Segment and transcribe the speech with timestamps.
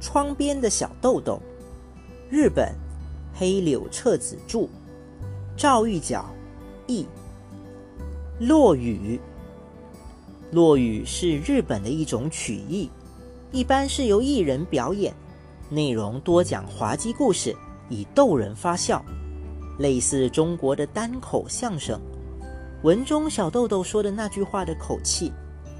[0.00, 1.40] 窗边的小豆豆，
[2.30, 2.74] 日本，
[3.34, 4.66] 黑柳彻子著，
[5.56, 6.24] 赵玉角
[6.86, 7.06] 译。
[8.38, 9.20] 落雨，
[10.50, 12.88] 落雨是日本的一种曲艺，
[13.52, 15.14] 一般是由艺人表演，
[15.68, 17.54] 内容多讲滑稽故事，
[17.90, 19.04] 以逗人发笑，
[19.78, 22.00] 类似中国的单口相声。
[22.82, 25.30] 文中小豆豆说的那句话的口气，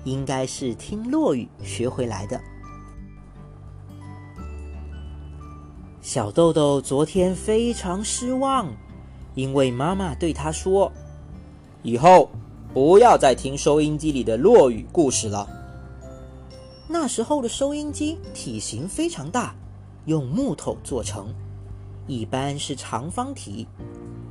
[0.04, 2.38] 应该是听落雨学回来的。
[6.02, 8.66] 小豆豆昨天非常失望，
[9.34, 10.90] 因为妈妈对他说
[11.82, 12.30] ：“以后
[12.72, 15.46] 不要再听收音机里的落雨故事了。”
[16.88, 19.54] 那时候的收音机体型非常大，
[20.06, 21.34] 用木头做成，
[22.06, 23.68] 一般是长方体，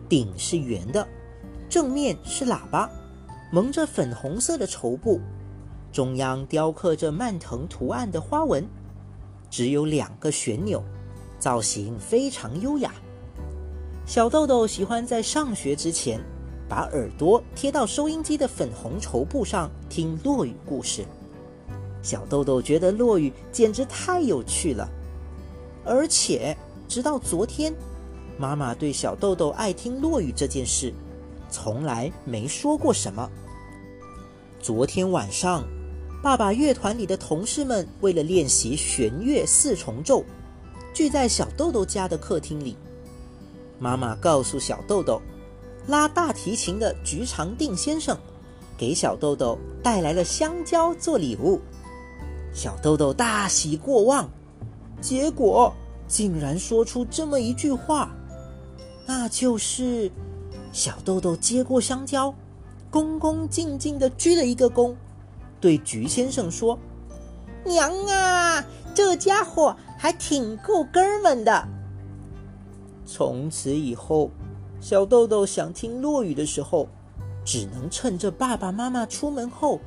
[0.10, 1.08] 顶是圆的。
[1.70, 2.90] 正面是喇叭，
[3.52, 5.22] 蒙着粉红色的绸布，
[5.92, 8.68] 中央雕刻着蔓藤图案的花纹，
[9.52, 10.84] 只有两个旋钮，
[11.40, 12.94] 造型非常优雅。
[14.06, 16.20] 小豆豆喜欢在上学之前，
[16.68, 21.06] 把耳朵贴到收音机的粉红绸布上听落雨故事。
[22.02, 24.90] 小豆豆觉得落雨简直太有趣了，
[25.86, 26.56] 而且
[26.88, 27.74] 直到昨天，
[28.38, 30.94] 妈妈对小豆豆爱听落雨这件事。
[31.52, 33.30] 从来没说过什么。
[34.60, 35.64] 昨天晚上，
[36.24, 40.24] 爸爸乐团里的同事们为了练习弦乐四重奏，
[41.00, 42.76] 聚在小豆豆家的客厅里。
[43.80, 45.22] 妈妈告诉小豆豆，
[45.88, 48.18] 拉大提琴的菊长定先生
[48.78, 51.62] 给小豆豆带来了香蕉做礼物。
[52.54, 54.30] 小豆豆大喜过望，
[55.00, 55.74] 结果
[56.06, 58.12] 竟然说出这么一句话，
[59.06, 60.12] 那就是。
[60.74, 62.36] 小豆豆接过香蕉，
[62.92, 64.94] 恭恭敬敬地鞠了一个躬，
[65.62, 66.78] 对菊先生说
[67.64, 68.66] ：“娘啊，
[69.00, 71.66] 这家伙还挺够哥们的。”
[73.08, 74.30] 从此以后，
[74.82, 76.86] 小豆豆想听落雨的时候，
[77.46, 79.80] 只能趁着爸爸妈妈出门后，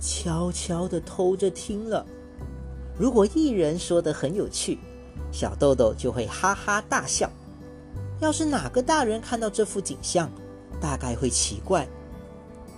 [0.00, 2.04] 悄悄地偷着听了。
[2.98, 4.80] 如果艺人说的很有趣，
[5.30, 7.30] 小豆豆就会哈哈大笑。
[8.18, 10.28] 要是哪个大人看到这幅景象，
[10.80, 11.86] 大概会奇怪：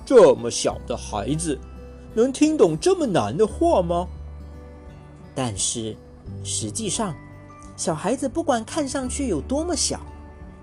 [0.05, 1.59] 这么小的孩子
[2.13, 4.07] 能听懂这么难的话吗？
[5.39, 5.97] 但是
[6.43, 7.15] 实际上，
[7.77, 10.01] 小孩子不管看上去有多么小，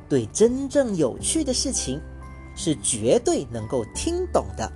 [0.09, 1.97] 对真正有趣的事情
[2.58, 4.69] 是绝对能够听懂的。